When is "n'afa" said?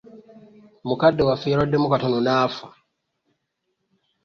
2.25-2.67